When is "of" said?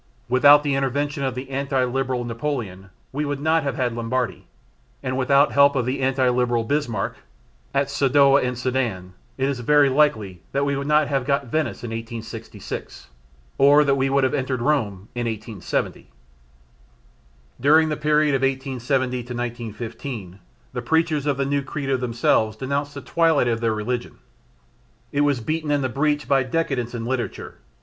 1.23-1.35, 5.75-5.85, 18.33-18.41, 21.27-21.37, 23.47-23.61